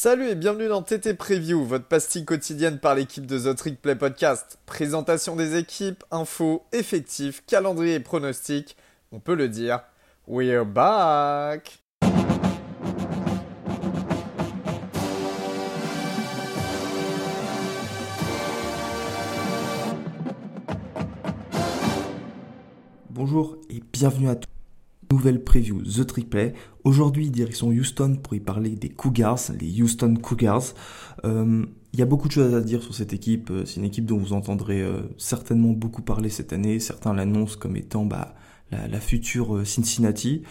[0.00, 3.96] Salut et bienvenue dans TT Preview, votre pastille quotidienne par l'équipe de The Trick Play
[3.96, 4.60] Podcast.
[4.64, 8.76] Présentation des équipes, infos, effectifs, calendrier et pronostics.
[9.10, 9.80] On peut le dire,
[10.28, 11.82] we're back!
[23.10, 24.48] Bonjour et bienvenue à tous.
[25.10, 26.54] Nouvelle preview The Trick Play.
[26.88, 30.72] Aujourd'hui, direction Houston pour y parler des Cougars, les Houston Cougars.
[31.26, 33.50] Euh, il y a beaucoup de choses à dire sur cette équipe.
[33.50, 36.80] Euh, c'est une équipe dont vous entendrez euh, certainement beaucoup parler cette année.
[36.80, 38.34] Certains l'annoncent comme étant bah,
[38.70, 40.44] la, future Cincinnati.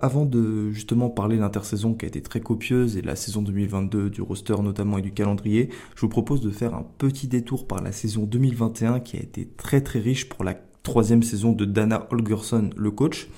[0.00, 4.08] avant de justement parler de l'intersaison qui a été très copieuse et la saison 2022
[4.08, 7.82] du roster notamment et du calendrier, je vous propose de faire un petit détour par
[7.82, 12.06] la saison 2021 qui a été très très riche pour la troisième saison de Dana
[12.10, 13.28] Holgerson, le coach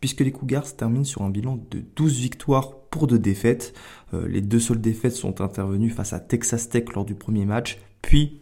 [0.00, 3.74] puisque les Cougars terminent sur un bilan de 12 victoires pour 2 défaites.
[4.14, 7.78] Euh, les deux seules défaites sont intervenues face à Texas Tech lors du premier match,
[8.02, 8.40] puis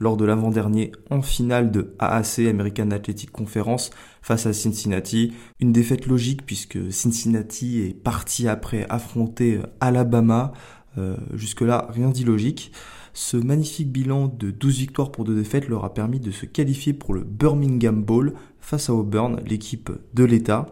[0.00, 3.90] lors de l'avant-dernier en finale de AAC, American Athletic Conference,
[4.22, 5.32] face à Cincinnati.
[5.60, 10.52] Une défaite logique puisque Cincinnati est parti après affronter Alabama.
[10.98, 12.72] Euh, jusque-là, rien d'illogique.
[13.16, 16.92] Ce magnifique bilan de 12 victoires pour 2 défaites leur a permis de se qualifier
[16.92, 20.66] pour le Birmingham Bowl face à Auburn, l'équipe de l'État.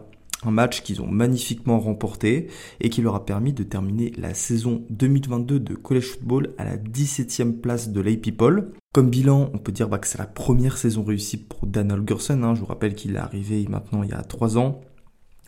[0.45, 2.47] Un match qu'ils ont magnifiquement remporté
[2.81, 6.75] et qui leur a permis de terminer la saison 2022 de college football à la
[6.75, 8.73] 17e place de l'AP People.
[8.93, 12.43] Comme bilan, on peut dire bah, que c'est la première saison réussie pour Dan Holgerson.
[12.43, 12.55] Hein.
[12.55, 14.81] Je vous rappelle qu'il est arrivé maintenant il y a 3 ans.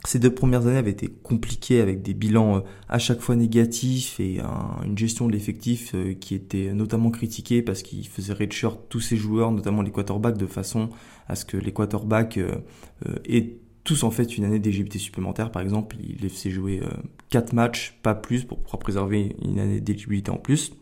[0.05, 4.19] Ces deux premières années avaient été compliquées avec des bilans euh, à chaque fois négatifs
[4.19, 4.39] et
[4.85, 9.17] une gestion de l'effectif euh, qui était notamment critiquée parce qu'il faisait redshirt tous ses
[9.17, 10.89] joueurs, notamment les quarterbacks, de façon
[11.27, 12.61] à ce que les quarterbacks euh,
[13.27, 15.51] aient tous en fait une année d'éligibilité supplémentaire.
[15.51, 16.81] Par exemple, il les faisait jouer
[17.29, 20.73] 4 matchs, pas plus, pour pouvoir préserver une année d'éligibilité en plus.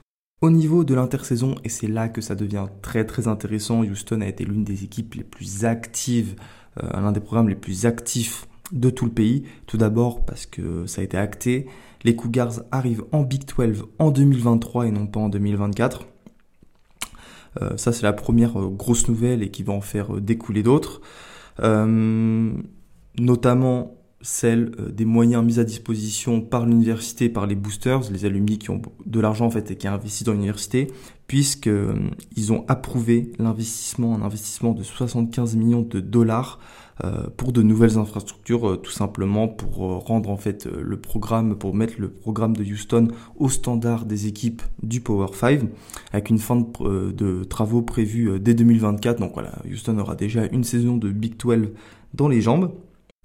[0.42, 4.28] Au niveau de l'intersaison, et c'est là que ça devient très très intéressant, Houston a
[4.28, 6.36] été l'une des équipes les plus actives,
[6.82, 9.44] l'un des programmes les plus actifs de tout le pays.
[9.68, 11.68] Tout d'abord parce que ça a été acté,
[12.04, 16.08] les Cougars arrivent en Big 12 en 2023 et non pas en 2024.
[17.62, 20.64] Euh, ça c'est la première euh, grosse nouvelle et qui va en faire euh, découler
[20.64, 21.02] d'autres.
[23.20, 28.70] notamment celle des moyens mis à disposition par l'université, par les boosters, les alumni qui
[28.72, 30.88] ont de l'argent en fait et qui investissent dans l'université,
[31.28, 36.83] puisqu'ils ont approuvé l'investissement, un investissement de 75 millions de dollars euh,
[37.38, 41.74] pour de nouvelles infrastructures, euh, tout simplement pour euh, rendre en fait le programme, pour
[41.74, 45.62] mettre le programme de Houston au standard des équipes du Power 5,
[46.12, 49.20] avec une fin de, travaux prévue dès 2024.
[49.20, 51.70] Donc voilà, Houston aura déjà une saison de Big 12
[52.14, 52.72] dans les jambes.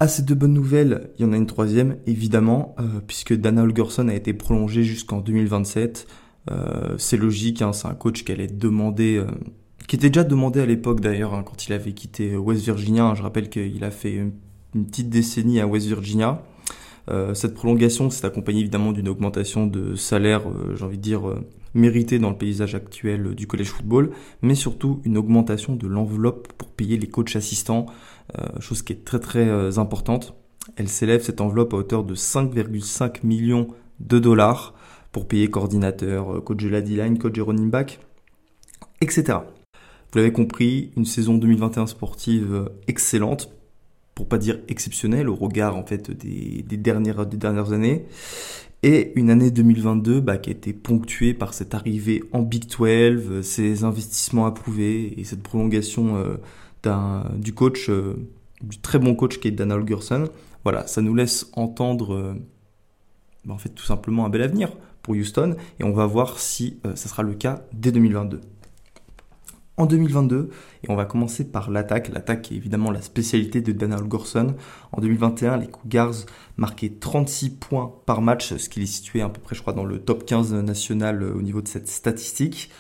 [0.01, 4.09] À ces deux bonnes nouvelles, il y en a une troisième, évidemment, puisque Dana Holgerson
[4.09, 6.07] a été prolongé jusqu'en 2027.
[6.99, 9.25] c'est logique, hein, c'est un coach qui allait demander
[9.89, 13.15] qui était déjà demandé à l'époque d'ailleurs, hein, quand il avait quitté West Virginia.
[13.17, 14.33] Je rappelle qu'il a fait une,
[14.85, 16.45] petite décennie à West Virginia.
[17.11, 21.27] Euh, cette prolongation s'est accompagnée évidemment d'une augmentation de salaire, euh, j'ai envie de dire,
[21.27, 21.41] euh,
[21.73, 24.11] méritée dans le paysage actuel du college football,
[24.43, 27.87] mais surtout une augmentation de l'enveloppe pour payer les coachs assistants,
[28.59, 30.35] chose qui est très très importante.
[30.77, 33.69] Elle s'élève cette enveloppe à hauteur de 5,5 millions
[34.01, 34.75] de dollars
[35.13, 38.01] pour payer coordinateur, coach de la D-line, coach de running back,
[39.01, 39.39] etc.
[40.11, 43.53] Vous l'avez compris, une saison 2021 sportive euh, excellente,
[44.15, 48.07] pour pas dire exceptionnelle au regard en fait des, dernières, des dernières années.
[48.83, 52.81] Et une année 2022 bah, qui a été ponctuée par cette arrivée en Big 12,
[52.81, 57.91] euh, ces investissements approuvés et cette prolongation euh, du coach,
[58.63, 60.31] du très bon coach qui est Dan Holgerson.
[60.65, 62.35] Voilà, ça nous laisse entendre
[63.45, 64.71] bah, en fait tout simplement un bel avenir
[65.03, 68.41] pour Houston et on va voir si ça sera le cas dès 2022
[69.79, 70.51] en 2022.
[70.85, 72.09] Et on va commencer par l'attaque.
[72.09, 74.55] L'attaque est évidemment la spécialité de Daniel Gorson.
[74.93, 76.15] En 2021, les Cougars
[76.57, 79.85] marquaient 36 points par match, ce qui les situait à peu près, je crois, dans
[79.85, 82.71] le top 15 national au niveau de cette statistique.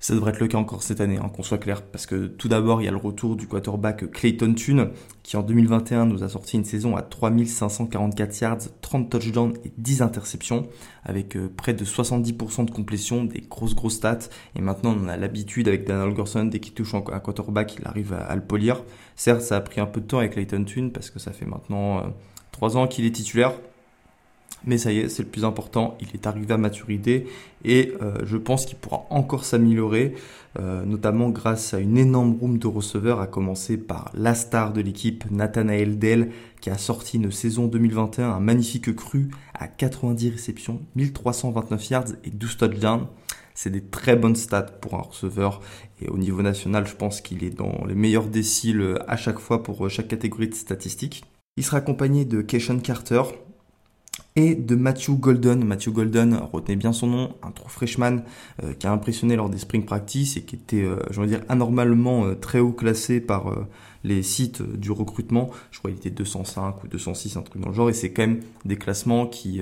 [0.00, 2.46] Ça devrait être le cas encore cette année, hein, qu'on soit clair, parce que tout
[2.46, 4.90] d'abord, il y a le retour du quarterback Clayton Thune,
[5.24, 10.02] qui en 2021 nous a sorti une saison à 3544 yards, 30 touchdowns et 10
[10.02, 10.68] interceptions,
[11.02, 15.16] avec euh, près de 70% de complétion, des grosses grosses stats, et maintenant on a
[15.16, 18.84] l'habitude avec Daniel Gorson, dès qu'il touche un quarterback, il arrive à, le polir.
[19.16, 21.46] Certes, ça a pris un peu de temps avec Clayton Thune, parce que ça fait
[21.46, 22.02] maintenant euh,
[22.52, 23.52] 3 ans qu'il est titulaire,
[24.64, 25.96] Mais ça y est, c'est le plus important.
[26.00, 27.26] Il est arrivé à maturité
[27.64, 30.14] et euh, je pense qu'il pourra encore s'améliorer,
[30.58, 34.80] euh, notamment grâce à une énorme room de receveurs, à commencer par la star de
[34.80, 40.80] l'équipe, Nathanael Dell, qui a sorti une saison 2021 un magnifique cru à 90 réceptions,
[40.96, 43.06] 1329 yards et 12 touchdowns.
[43.54, 45.60] C'est des très bonnes stats pour un receveur.
[46.00, 49.64] Et au niveau national, je pense qu'il est dans les meilleurs déciles à chaque fois
[49.64, 51.24] pour chaque catégorie de statistiques.
[51.56, 53.22] Il sera accompagné de Keishon Carter,
[54.38, 55.64] et de Matthew Golden.
[55.64, 58.22] Matthew Golden, retenez bien son nom, un true freshman
[58.62, 62.34] euh, qui a impressionné lors des spring practice et qui était, euh, dire, anormalement euh,
[62.34, 63.52] très haut classé par
[64.04, 65.50] les sites du recrutement.
[65.72, 68.22] Je crois qu'il était 205 ou 206, un truc dans le genre, et c'est quand
[68.22, 69.60] même des classements qui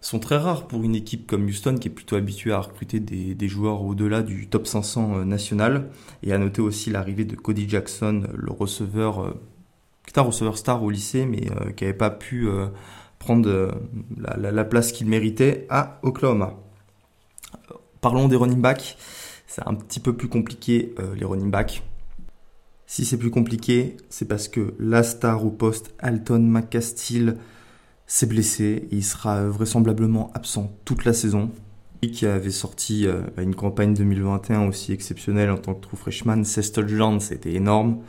[0.00, 3.36] sont très rares pour une équipe comme Houston qui est plutôt habituée à recruter des,
[3.36, 5.88] des joueurs au-delà du top 500 national.
[6.24, 9.36] Et à noter aussi l'arrivée de Cody Jackson, le receveur,
[10.04, 11.42] qui est un receveur star au lycée, mais
[11.76, 12.48] qui n'avait pas pu
[13.22, 13.70] prendre euh,
[14.18, 16.54] la, place qu'il méritait à Oklahoma.
[18.00, 18.98] Parlons des running backs.
[19.46, 21.84] C'est un petit peu plus compliqué euh, les running backs.
[22.86, 27.36] Si c'est plus compliqué, c'est parce que la star au poste, Alton McCastill,
[28.08, 31.50] s'est blessé et il sera vraisemblablement absent toute la saison.
[32.02, 36.42] Lui qui avait sorti euh, une campagne 2021 aussi exceptionnelle en tant que true freshman,
[36.42, 38.00] Sestel Jones, c'était énorme.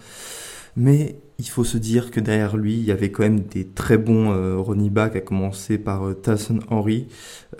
[0.75, 3.97] Mais il faut se dire que derrière lui, il y avait quand même des très
[3.97, 7.07] bons euh, running backs, à commencer par euh, Tyson Henry,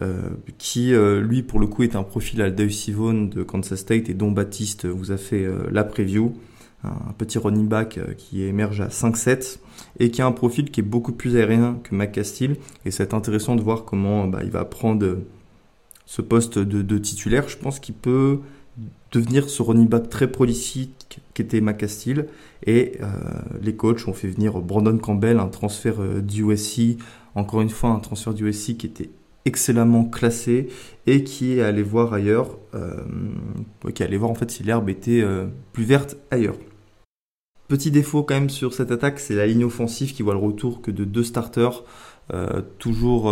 [0.01, 4.07] euh, qui euh, lui pour le coup est un profil à Sivone de Kansas State
[4.07, 6.33] et dont Baptiste vous a fait la preview.
[6.85, 9.59] Un petit running back qui émerge à 5-7
[10.00, 12.57] et qui a un profil qui est beaucoup plus aérien que McCastill.
[12.85, 15.19] Et c'est intéressant de voir comment bah, il va prendre
[16.06, 17.47] ce poste de titulaire.
[17.47, 18.39] Je pense qu'il peut
[19.12, 22.28] devenir ce running back très prolifique qu'était McCastill.
[22.66, 23.06] Et euh,
[23.62, 26.98] les coachs ont fait venir Brandon Campbell, un transfert euh, du USC,
[27.36, 29.10] encore une fois un transfert du USC qui était
[29.46, 30.70] excellemment classé
[31.06, 32.94] et qui est allé voir ailleurs, euh,
[33.94, 36.56] qui est allé voir en fait si l'herbe était euh, plus verte ailleurs.
[37.68, 40.81] Petit défaut quand même sur cette attaque, c'est la ligne offensive qui voit le retour
[40.81, 41.84] que de deux starters,
[42.78, 43.31] toujours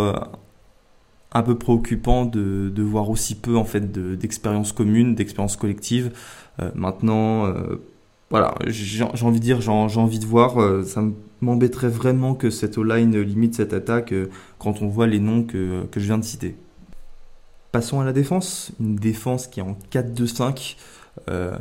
[1.34, 6.12] un peu préoccupant de, de, voir aussi peu en fait d'expérience commune, d'expérience collective.
[6.60, 7.82] Euh, maintenant, euh,
[8.30, 10.60] voilà, j'ai envie de dire, j'ai envie de voir.
[10.60, 11.02] Euh, ça
[11.40, 14.14] m'embêterait vraiment que cette O-line limite cette attaque
[14.58, 16.56] quand on voit les noms que, que je viens de citer.
[17.72, 18.70] Passons à la défense.
[18.80, 20.76] Une défense qui est en 4-2-5.
[21.30, 21.56] Euh,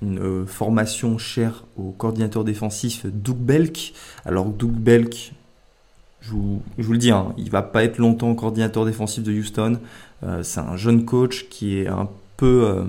[0.00, 3.94] une formation chère au coordinateur défensif Doug Belk.
[4.24, 5.32] Alors Doug Belk,
[6.20, 6.62] je vous,
[6.92, 9.78] le dis, hein, il va pas être longtemps coordinateur défensif de Houston.
[10.24, 12.82] Euh, c'est un jeune coach qui est un peu euh,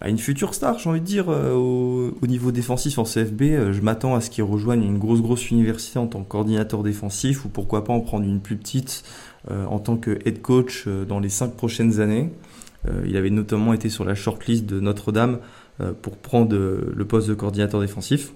[0.00, 3.72] bah, une future star, j'ai envie de dire, euh, au, niveau défensif en CFB.
[3.72, 7.44] je m'attends à ce qu'il rejoigne une grosse grosse université en tant que coordinateur défensif
[7.44, 9.04] ou pourquoi pas en prendre une plus petite
[9.50, 12.30] en tant que head coach dans les cinq prochaines années.
[13.04, 15.38] il avait notamment été sur la shortlist de Notre-Dame
[16.00, 18.32] pour prendre le poste de coordinateur défensif.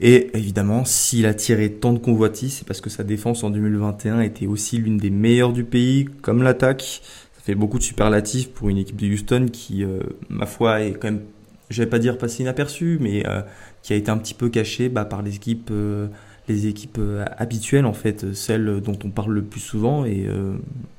[0.00, 4.20] Et évidemment, s'il a tiré tant de convoitises, c'est parce que sa défense en 2021
[4.20, 7.00] était aussi l'une des meilleures du pays, comme l'attaque.
[7.34, 10.92] Ça fait beaucoup de superlatifs pour une équipe de Houston qui, euh, ma foi, est
[10.92, 11.22] quand même,
[11.68, 13.42] je vais pas dire passé inaperçue, mais euh,
[13.82, 16.06] qui a été un petit peu cachée bah, par les équipes, euh,
[16.48, 17.00] les équipes
[17.36, 20.06] habituelles en fait, celles dont on parle le plus souvent.
[20.06, 20.26] Et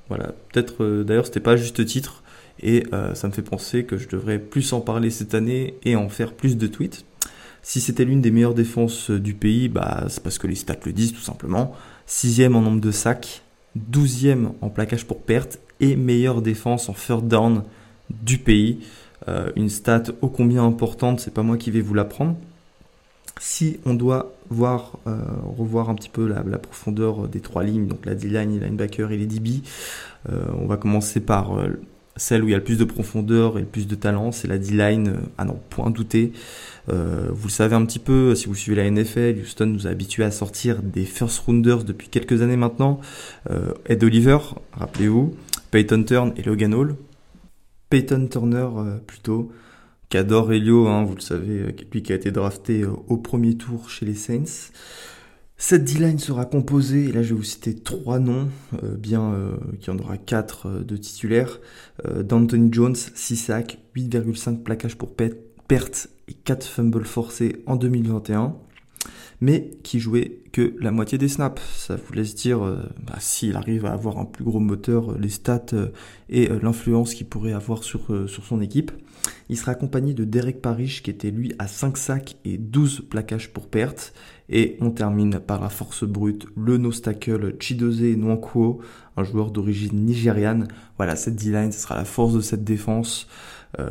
[0.07, 2.21] voilà, peut-être d'ailleurs c'était pas juste titre.
[2.61, 2.83] Et
[3.15, 6.33] ça me fait penser que je devrais plus en parler cette année et en faire
[6.33, 7.03] plus de tweets
[7.61, 10.77] si c'était l'une des meilleures défenses euh, du pays, bah, c'est parce que les stats
[10.85, 11.73] le disent tout simplement.
[12.05, 13.43] Sixième en nombre de sacs,
[13.75, 17.63] douzième en plaquage pour perte et meilleure défense en third down
[18.09, 18.79] du pays.
[19.27, 22.35] Euh, une stat ô combien importante, c'est pas moi qui vais vous l'apprendre.
[23.39, 25.17] Si on doit voir, euh,
[25.57, 29.17] revoir un petit peu la, profondeur des trois lignes, donc la D-line, les linebacker et
[29.17, 29.61] les DB,
[30.27, 31.53] on va commencer par
[32.19, 34.47] celle où il y a le plus de profondeur et le plus de talent, c'est
[34.47, 36.33] la D-line, à n'en point douter.
[36.89, 39.89] Euh, vous le savez un petit peu, si vous suivez la NFL, Houston nous a
[39.89, 42.99] habitués à sortir des first rounders depuis quelques années maintenant.
[43.49, 44.37] Euh, Ed Oliver,
[44.73, 45.33] rappelez-vous,
[45.71, 46.95] Peyton Turner et Logan Hall.
[47.89, 49.51] Peyton Turner euh, plutôt,
[50.09, 54.05] qu'adore Helio, hein, vous le savez, lui qui a été drafté au premier tour chez
[54.05, 54.71] les Saints.
[55.61, 58.47] Cette D-line sera composée, et là je vais vous citer trois noms,
[58.97, 59.35] bien
[59.81, 61.59] qu'il y en aura quatre de titulaires.
[62.23, 68.55] D'Anthony Jones, 6 sacs, 8,5 plaquages pour perte et 4 fumbles forcés en 2021,
[69.41, 71.61] mais qui jouait que la moitié des snaps.
[71.75, 75.65] Ça vous laisse dire bah, s'il arrive à avoir un plus gros moteur, les stats
[76.29, 78.91] et l'influence qu'il pourrait avoir sur, sur son équipe.
[79.49, 83.51] Il sera accompagné de Derek Parrish qui était lui à 5 sacs et 12 plaquages
[83.51, 84.13] pour perte.
[84.49, 88.81] Et on termine par la force brute, le no-stackle Chidoze Nwankwo,
[89.15, 90.67] un joueur d'origine nigériane.
[90.97, 93.27] Voilà, cette D-line, ce sera la force de cette défense,
[93.79, 93.87] euh,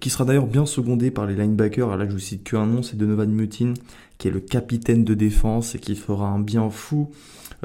[0.00, 1.94] qui sera d'ailleurs bien secondée par les linebackers.
[1.98, 3.74] là, je vous cite qu'un nom, c'est Donovan Mutin,
[4.18, 7.10] qui est le capitaine de défense et qui fera un bien fou.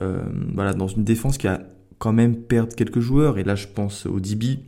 [0.01, 1.61] Euh, voilà, dans une défense qui a
[1.97, 3.37] quand même perdu quelques joueurs.
[3.37, 4.59] Et là, je pense au DB,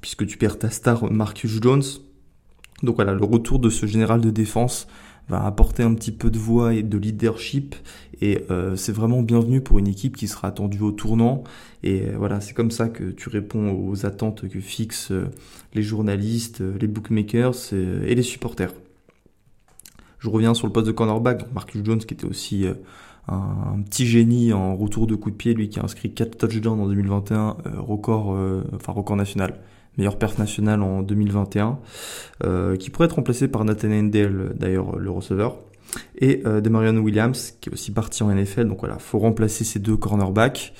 [0.00, 1.82] puisque tu perds ta star Marcus Jones.
[2.82, 4.86] Donc voilà, le retour de ce général de défense
[5.28, 7.74] va apporter un petit peu de voix et de leadership
[8.20, 11.44] et euh, c'est vraiment bienvenu pour une équipe qui sera attendue au tournant
[11.82, 15.30] et euh, voilà c'est comme ça que tu réponds aux attentes que fixent euh,
[15.72, 18.72] les journalistes, les bookmakers et les supporters.
[20.24, 22.66] Je reviens sur le poste de cornerback, Marcus Jones qui était aussi
[23.28, 26.80] un, petit génie en retour de coup de pied, lui qui a inscrit 4 touchdowns
[26.80, 28.36] en 2021, record,
[28.74, 29.60] enfin record national
[29.96, 31.78] meilleur perf national en 2021,
[32.44, 35.58] euh, qui pourrait être remplacé par Nathan Endale, d'ailleurs le receveur,
[36.18, 36.60] et euh,
[37.00, 38.66] Williams, qui est aussi parti en NFL.
[38.66, 40.72] Donc voilà, faut remplacer ces deux cornerbacks.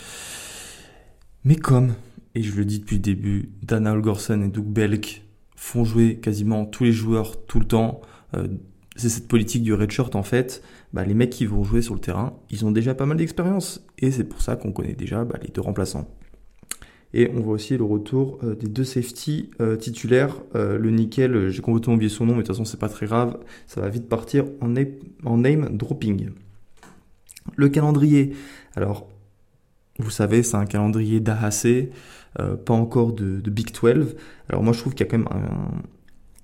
[1.44, 1.94] Mais comme,
[2.34, 5.22] et je le dis depuis le début, Dana Holgorsen et Doug Belk
[5.54, 8.00] font jouer quasiment tous les joueurs tout le temps.
[8.34, 8.48] Euh,
[8.96, 10.62] c'est cette politique du redshirt en fait.
[10.92, 13.84] Bah, les mecs qui vont jouer sur le terrain, ils ont déjà pas mal d'expérience.
[13.98, 16.08] Et c'est pour ça qu'on connaît déjà bah, les deux remplaçants.
[17.16, 20.36] Et on voit aussi le retour euh, des deux safety euh, titulaires.
[20.56, 23.06] Euh, le nickel, j'ai complètement oublié son nom, mais de toute façon c'est pas très
[23.06, 23.38] grave.
[23.66, 26.30] Ça va vite partir en, name dropping.
[27.56, 28.34] Le calendrier.
[28.74, 29.08] Alors,
[30.00, 31.90] vous savez, c'est un calendrier d'AHC,
[32.36, 34.16] pas encore de, Big 12.
[34.48, 35.28] Alors moi je trouve qu'il y a quand même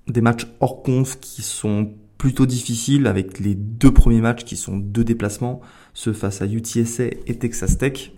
[0.07, 1.91] des matchs hors conf qui sont
[2.21, 5.59] plutôt difficiles avec les deux premiers matchs qui sont deux déplacements,
[5.95, 8.11] ceux face à UTSA et Texas Tech.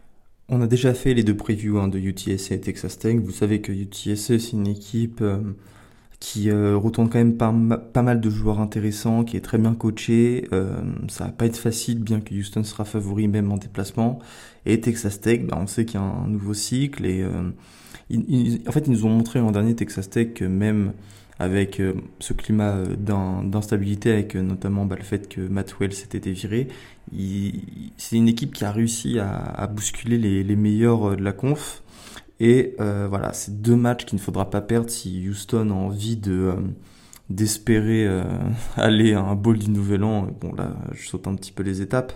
[0.50, 3.16] On a déjà fait les deux previews hein, de UTSA et Texas Tech.
[3.24, 5.38] Vous savez que UTSA, c'est une équipe euh,
[6.20, 10.50] qui euh, retourne quand même pas, mal de joueurs intéressants, qui est très bien coachée.
[10.52, 14.20] Euh, ça va pas être facile, bien que Houston sera favori même en déplacement.
[14.66, 17.06] Et Texas Tech, bah, on sait qu'il y a un nouveau cycle.
[17.06, 20.92] Et en fait, ils nous ont montré l'an dernier Texas Tech que même
[21.44, 22.96] avec euh, ce climat euh,
[23.44, 26.68] d'instabilité, avec euh, notamment bah, le fait que Matt Wells s'était viré.
[27.98, 31.84] C'est une équipe qui a réussi à, bousculer les, meilleurs de la conf.
[32.40, 36.54] Et voilà, c'est deux matchs qu'il ne faudra pas perdre si Houston a envie de
[37.30, 38.08] d'espérer
[38.78, 40.28] aller à un bowl du Nouvel An.
[40.40, 42.14] Bon là, je saute un petit peu les étapes.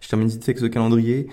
[0.00, 1.26] Je termine vite avec ce calendrier.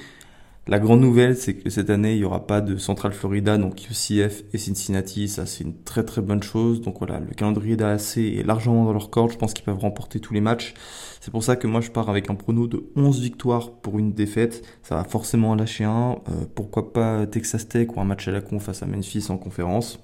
[0.67, 3.87] La grande nouvelle, c'est que cette année, il n'y aura pas de Central Florida, donc
[3.87, 5.27] UCF et Cincinnati.
[5.27, 6.81] Ça, c'est une très très bonne chose.
[6.81, 9.31] Donc voilà, le calendrier d'AAC est largement dans leur corde.
[9.31, 10.73] Je pense qu'ils peuvent remporter tous les matchs.
[11.21, 14.13] C'est pour ça que moi, je pars avec un prono de 11 victoires pour une
[14.13, 14.65] défaite.
[14.81, 16.17] Ça va forcément en lâcher un.
[16.29, 19.37] Euh, pourquoi pas Texas Tech ou un match à la con face à Memphis en
[19.37, 19.99] conférence.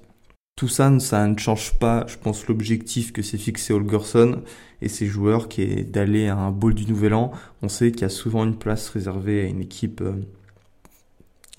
[0.54, 4.42] Tout ça, ça ne change pas, je pense, l'objectif que s'est fixé Holgerson
[4.80, 7.32] et ses joueurs, qui est d'aller à un bowl du Nouvel An.
[7.62, 10.02] On sait qu'il y a souvent une place réservée à une équipe...
[10.02, 10.12] Euh,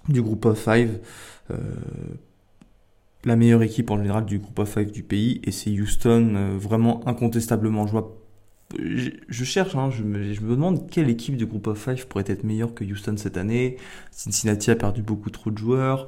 [0.09, 0.99] du groupe of five.
[1.51, 1.57] Euh,
[3.25, 6.57] la meilleure équipe en général du groupe of five du pays et c'est Houston euh,
[6.57, 7.87] vraiment incontestablement.
[7.87, 8.17] Je, vois,
[8.77, 12.25] je, cherche, hein, je, me, je, me, demande quelle équipe du groupe of five pourrait
[12.27, 13.77] être meilleure que Houston cette année.
[14.11, 16.07] Cincinnati a perdu beaucoup trop de joueurs.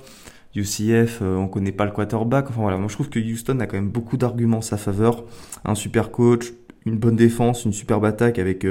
[0.55, 2.49] UCF, euh, on connaît pas le quarterback.
[2.49, 5.23] Enfin voilà, moi je trouve que Houston a quand même beaucoup d'arguments à sa faveur.
[5.63, 6.53] Un super coach,
[6.85, 8.63] une bonne défense, une superbe attaque avec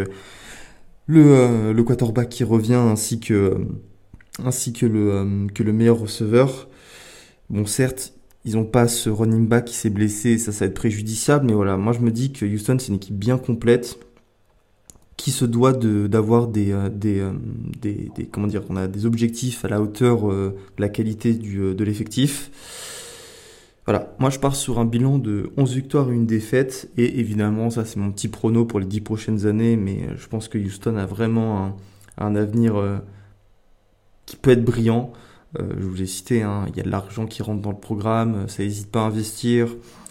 [1.07, 3.67] le, le quarterback qui revient ainsi que
[4.43, 6.69] ainsi que le, euh, que le meilleur receveur.
[7.51, 8.15] Bon, certes,
[8.45, 11.53] ils n'ont pas ce running back qui s'est blessé, ça, ça va être préjudiciable, mais
[11.53, 13.99] voilà, moi je me dis que Houston, c'est une équipe bien complète
[15.17, 17.33] qui se doit d'avoir des, euh, des, euh,
[17.81, 21.75] des, des, comment dire, on a des objectifs à la hauteur de la qualité du,
[21.75, 22.51] de l'effectif.
[23.87, 27.69] Voilà, moi je pars sur un bilan de 11 victoires et une défaite, et évidemment,
[27.69, 30.97] ça c'est mon petit prono pour les 10 prochaines années, mais je pense que Houston
[30.97, 31.77] a vraiment un,
[32.17, 32.77] un avenir
[34.27, 35.13] qui peut être brillant.
[35.59, 37.79] Euh, je vous ai cité, hein, il y a de l'argent qui rentre dans le
[37.79, 39.69] programme, ça n'hésite pas à investir.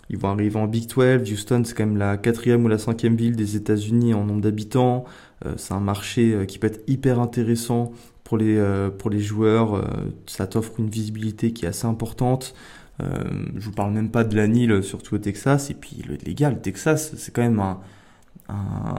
[0.10, 1.32] Ils vont arriver en Big 12.
[1.32, 5.06] Houston, c'est quand même la quatrième ou la cinquième ville des États-Unis en nombre d'habitants.
[5.46, 7.92] Euh, c'est un marché euh, qui peut être hyper intéressant
[8.24, 8.58] pour les,
[8.98, 9.86] pour les joueurs.
[10.28, 12.56] ça t'offre une visibilité qui est assez importante.
[13.00, 15.70] je vous parle même pas de la Nile, surtout au Texas.
[15.70, 17.82] Et puis, le, gars, le Texas, c'est quand même un,
[18.48, 18.96] un,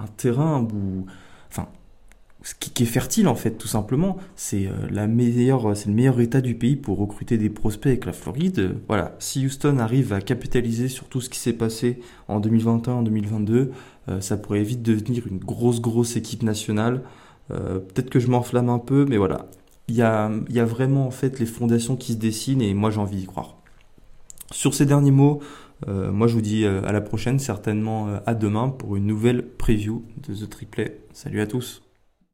[0.00, 1.06] un terrain où,
[1.48, 1.68] enfin,
[2.46, 6.20] ce qui, est fertile en fait tout simplement c'est euh, la meilleure c'est le meilleur
[6.20, 10.20] état du pays pour recruter des prospects avec la Floride voilà si Houston arrive à
[10.20, 11.98] capitaliser sur tout ce qui s'est passé
[12.28, 13.72] en 2021 en 2022
[14.08, 17.02] euh, ça pourrait vite devenir une grosse grosse équipe nationale
[17.48, 19.46] Peut-être que je m'enflamme un peu, mais voilà.
[19.86, 22.90] Il y a, y a vraiment en fait les fondations qui se dessinent et moi
[22.90, 23.58] j'ai envie d'y croire.
[24.50, 25.38] Sur ces derniers mots,
[25.86, 30.04] euh, moi je vous dis à la prochaine, certainement à demain pour une nouvelle preview
[30.26, 30.98] de The Triplet.
[31.12, 31.85] Salut à tous